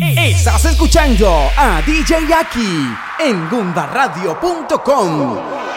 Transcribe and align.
Estás 0.00 0.64
escuchando 0.66 1.28
a 1.56 1.82
DJ 1.82 2.32
Aki 2.32 2.96
en 3.18 3.48
gumbaradio.com. 3.48 5.67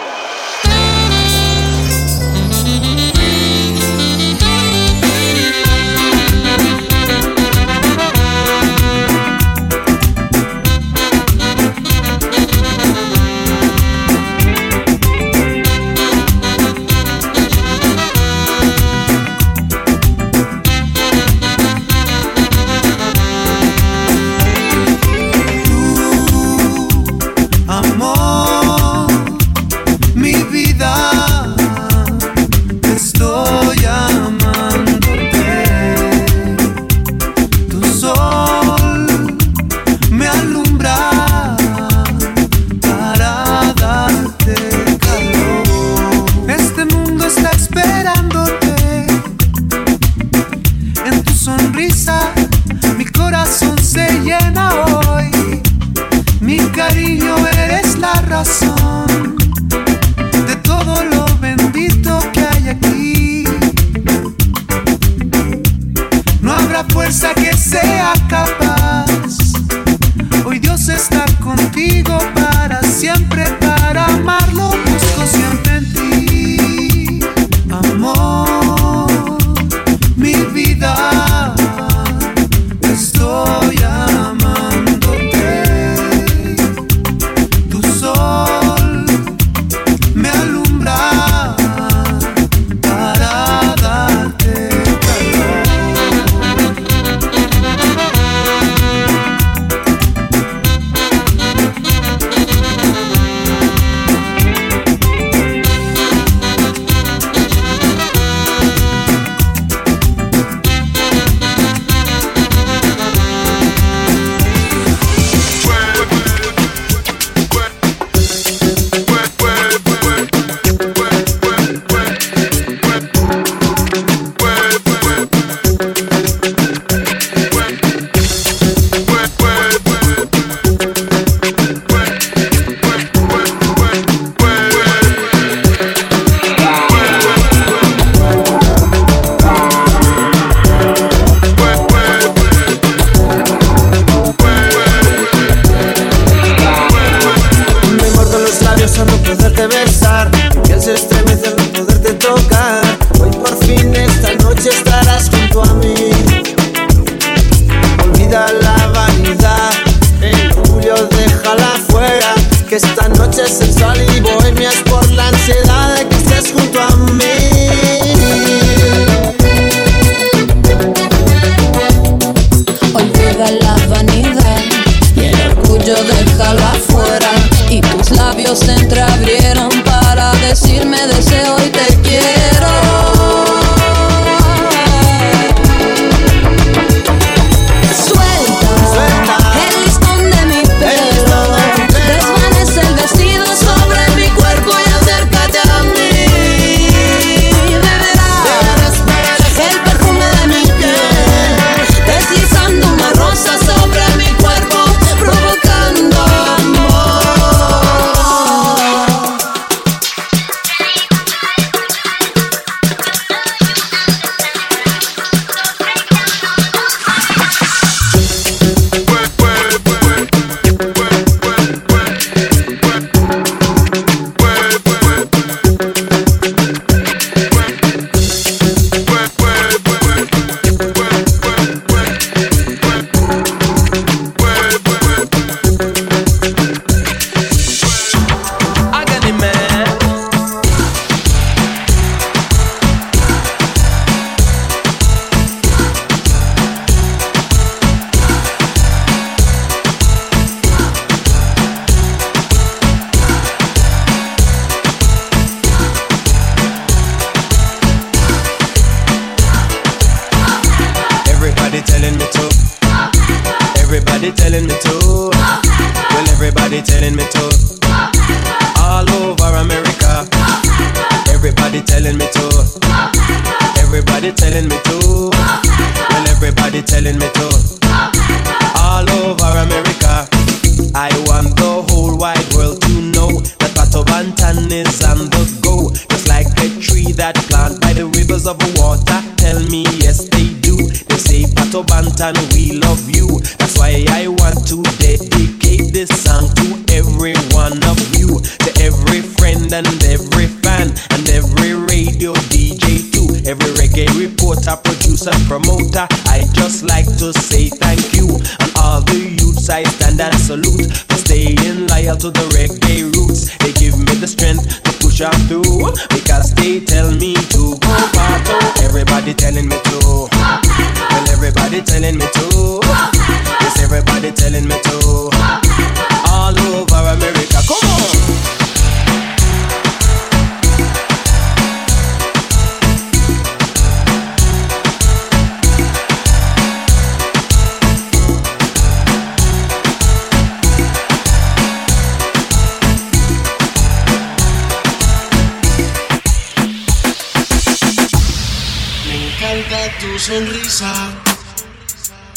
tu 350.02 350.18
sonrisa, 350.18 350.92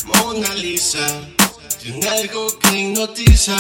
Mona 0.05 0.55
Lisa, 0.55 1.07
tiene 1.81 2.07
algo 2.09 2.47
que 2.59 2.79
hipnotiza, 2.79 3.57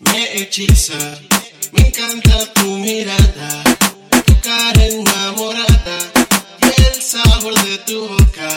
me 0.00 0.40
hechiza, 0.40 0.98
me 1.72 1.88
encanta 1.88 2.54
tu 2.54 2.78
mirada, 2.78 3.62
tu 4.24 4.40
cara 4.40 4.86
enamorada 4.86 5.98
y 6.62 6.82
el 6.82 7.02
sabor 7.02 7.54
de 7.62 7.76
tu 7.86 8.08
boca. 8.08 8.48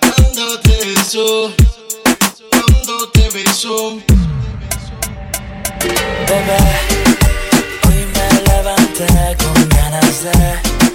Cuando 0.00 0.58
te 0.60 0.76
beso, 0.84 1.52
cuando 2.50 3.08
te 3.10 3.30
beso, 3.30 4.02
bebé, 6.28 6.62
hoy 7.86 8.06
me 8.12 8.42
levanté 8.50 9.36
con 9.38 9.68
ganas 9.68 10.24
de 10.24 10.85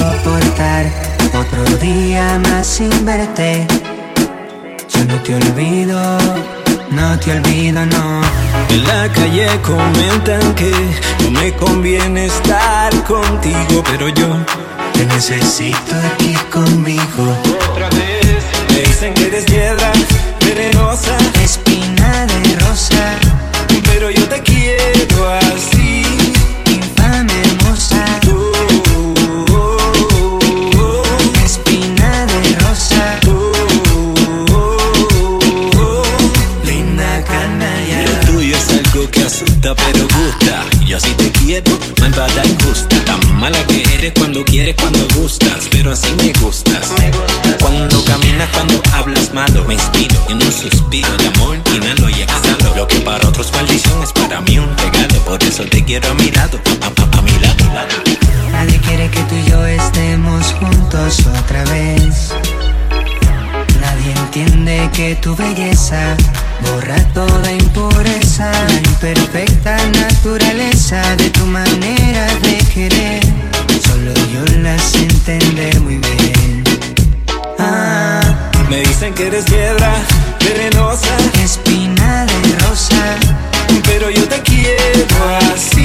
soportar 0.00 0.86
otro 1.42 1.76
día 1.78 2.40
más 2.48 2.66
sin 2.66 3.04
verte. 3.04 3.66
Yo 4.92 5.04
no 5.04 5.16
te 5.22 5.34
olvido, 5.34 6.00
no 6.90 7.18
te 7.18 7.32
olvido, 7.32 7.84
no. 7.84 8.20
En 8.70 8.82
la 8.84 9.02
calle 9.12 9.48
comentan 9.62 10.54
que 10.54 10.72
no 11.22 11.30
me 11.32 11.52
conviene 11.52 12.26
estar 12.26 12.90
contigo, 13.04 13.82
pero 13.90 14.08
yo 14.08 14.28
te 14.94 15.04
necesito 15.06 15.94
aquí 16.10 16.34
conmigo. 16.50 17.24
Otra 17.70 17.88
vez 17.90 18.42
me 18.72 18.80
dicen 18.88 19.12
que 19.14 19.26
eres 19.26 19.44
piedra 19.44 19.92
venenosa, 20.46 21.16
espina 21.44 22.26
de 22.26 22.56
rosa, 22.64 23.04
pero 23.90 24.10
yo 24.10 24.24
te 24.28 24.40
quiero 24.40 25.18
así. 25.28 25.79
yo 74.32 74.44
las 74.62 74.82
sé 74.82 75.02
entender 75.02 75.80
muy 75.80 75.96
bien. 75.98 76.64
Ah, 77.58 78.20
Me 78.68 78.78
dicen 78.80 79.12
que 79.14 79.26
eres 79.26 79.44
piedra 79.44 79.92
venenosa, 80.44 81.16
espina 81.42 82.24
de 82.26 82.58
rosa, 82.66 83.16
pero 83.84 84.10
yo 84.10 84.26
te 84.28 84.40
quiero 84.42 85.38
así. 85.52 85.79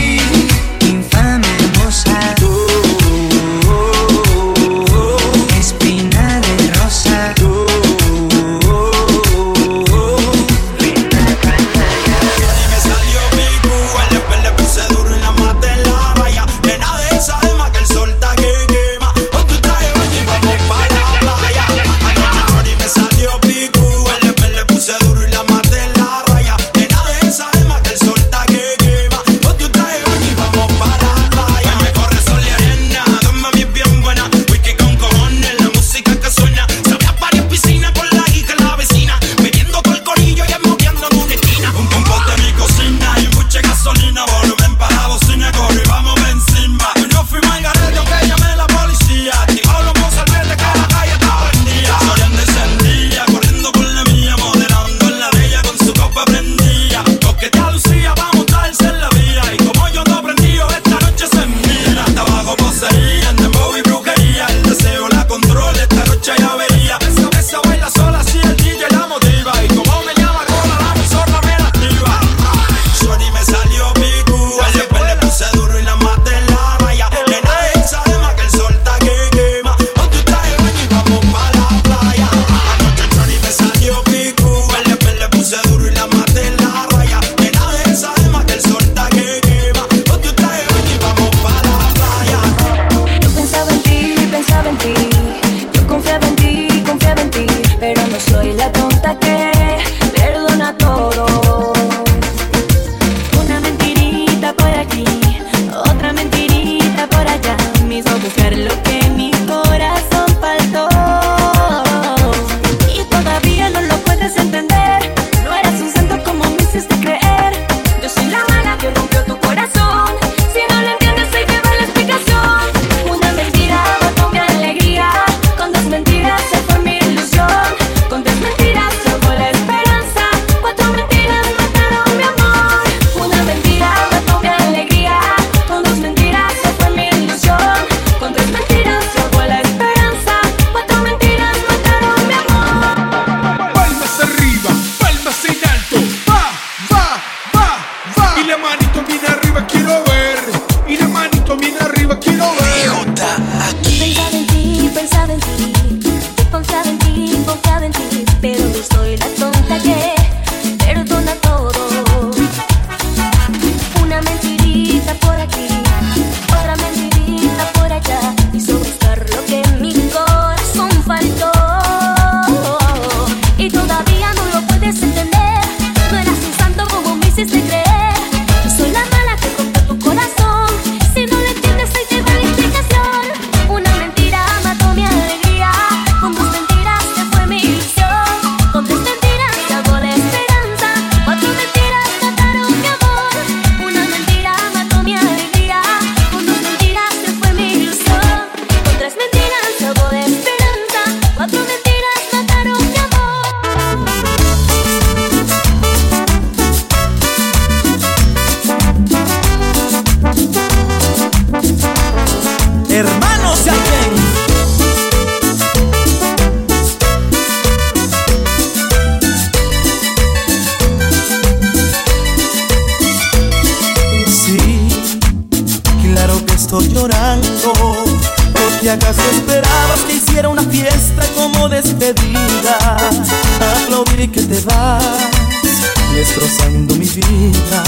destrozando 236.35 236.95
mi 236.95 237.05
vida. 237.05 237.83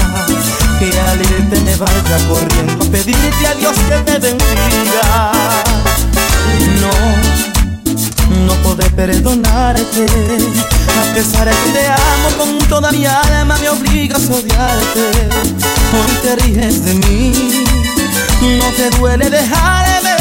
Que 0.79 0.99
al 0.99 1.21
irte 1.21 1.59
me 1.61 1.75
vaya 1.75 2.17
corriendo 2.27 2.85
a 2.85 2.89
pedirte 2.89 3.47
a 3.47 3.53
Dios 3.55 3.75
que 3.75 4.11
me 4.11 4.19
bendiga. 4.19 5.31
No, 6.81 8.45
no 8.45 8.53
podré 8.63 8.89
perdonarte. 8.91 10.05
A 10.05 11.13
pesar 11.13 11.45
de 11.45 11.51
que 11.51 11.71
te 11.71 11.87
amo 11.87 12.29
con 12.37 12.57
toda 12.69 12.91
mi 12.91 13.05
alma, 13.05 13.57
me 13.57 13.69
obligas 13.69 14.29
a 14.29 14.33
odiarte. 14.33 15.29
Hoy 15.93 16.13
te 16.21 16.35
ríes 16.37 16.85
de 16.85 16.93
mí, 16.93 17.65
no 18.59 18.69
te 18.71 18.89
duele 18.97 19.29
dejarme, 19.29 20.15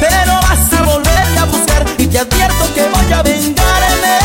pero 0.00 0.32
vas 0.42 0.72
a 0.78 0.82
volverme 0.82 1.38
a 1.38 1.44
buscar 1.44 1.84
y 1.98 2.06
te 2.06 2.18
advierto 2.18 2.74
que 2.74 2.82
voy 2.88 3.12
a 3.12 3.22
vengarme. 3.22 4.18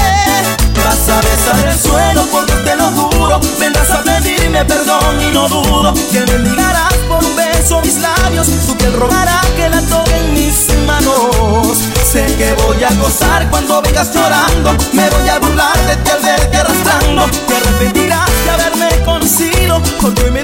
Vas 0.84 1.10
a 1.10 1.22
besar 1.22 1.68
el 1.68 1.80
suelo 1.80 2.26
por 2.28 2.49
te 2.64 2.76
lo 2.76 2.86
juro, 2.92 3.40
vendrás 3.60 3.90
a 3.92 4.04
pedirme 4.04 4.64
perdón 4.66 5.22
y 5.22 5.32
no 5.32 5.48
dudo 5.48 5.94
que 6.12 6.20
mendigarás 6.26 6.94
por 7.08 7.24
un 7.24 7.36
beso 7.36 7.82
mis 7.82 7.98
labios, 7.98 8.48
tu 8.68 8.76
piel 8.78 8.94
rogará 8.94 9.42
que 9.56 9.70
la 9.70 9.82
tome 9.82 10.18
en 10.18 10.34
mis 10.34 10.68
manos. 10.86 11.78
Sé 12.12 12.26
que 12.38 12.54
voy 12.64 12.84
a 12.84 12.94
gozar 12.96 13.50
cuando 13.50 13.82
vengas 13.82 14.14
llorando, 14.14 14.76
me 14.94 15.10
voy 15.10 15.30
a 15.30 15.40
burlar 15.40 15.78
de 15.88 15.96
ti 15.98 16.10
al 16.10 16.22
verte 16.22 16.58
arrastrando, 16.58 17.26
te 17.48 17.56
arrepentirás 17.56 18.30
de 18.46 18.50
haberme 18.50 19.06
conocido, 19.06 19.82
porque 20.02 20.24
hoy 20.24 20.32
me 20.32 20.44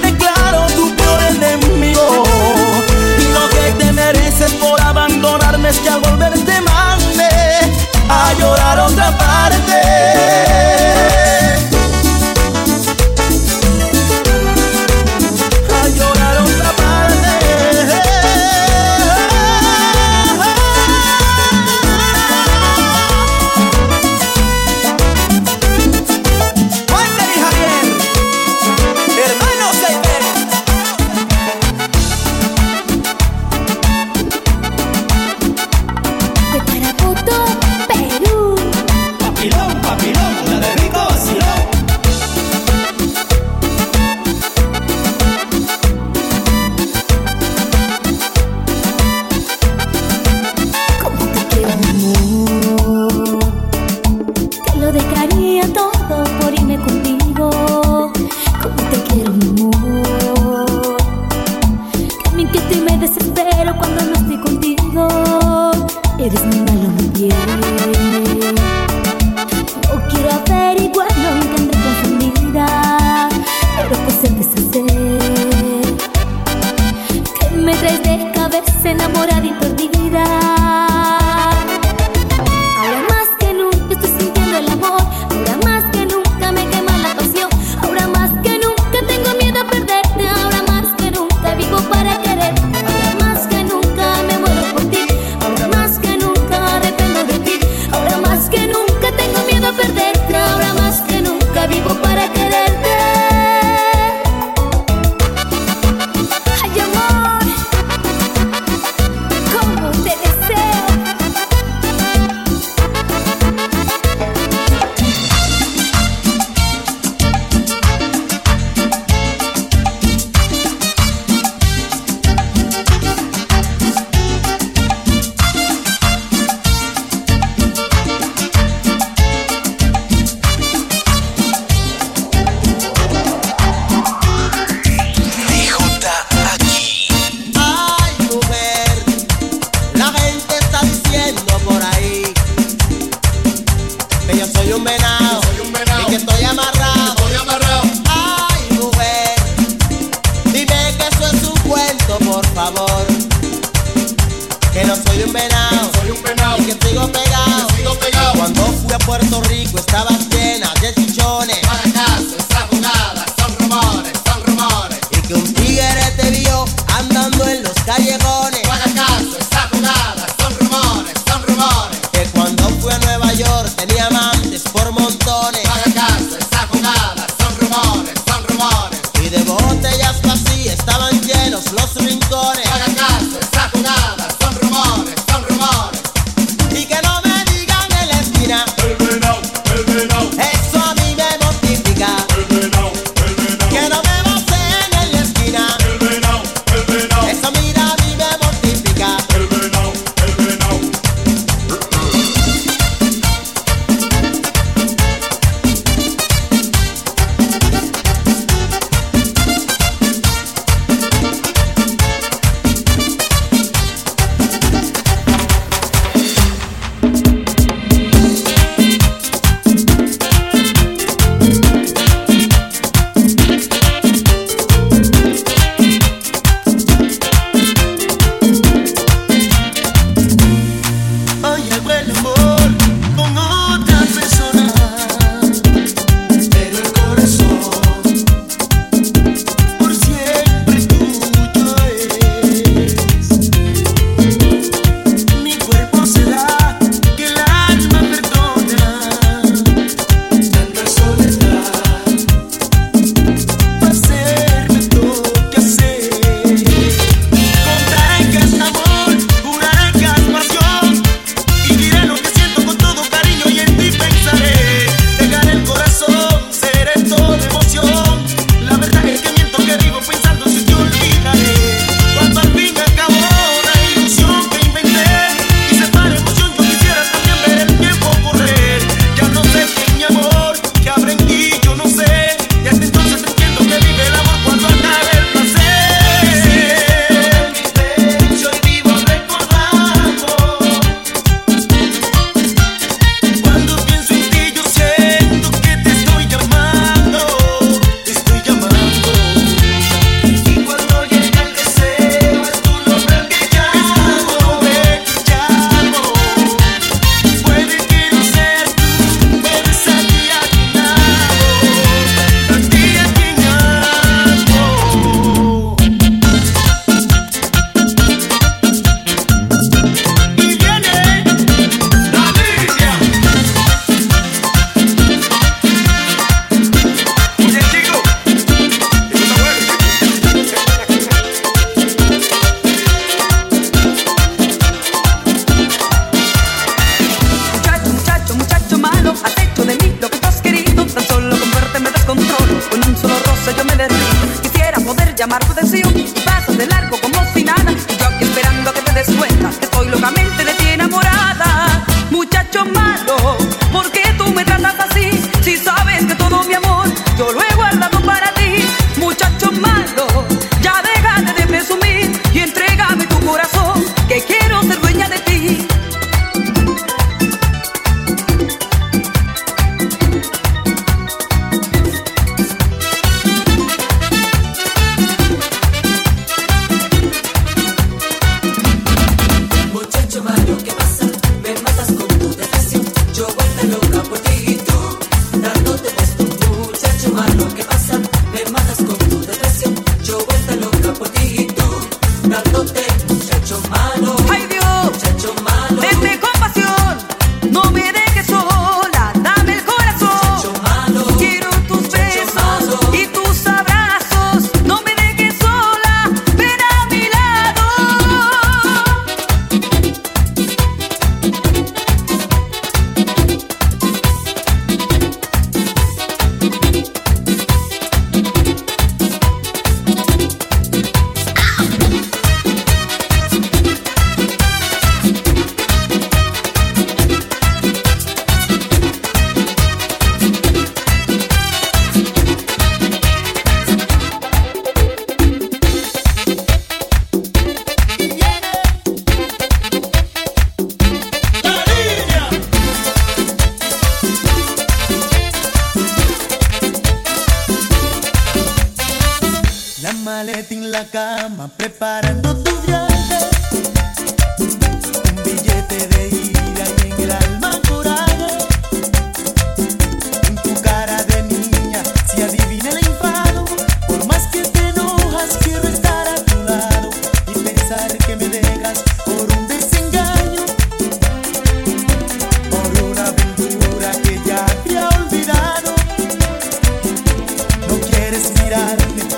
mirarme 478.46 479.15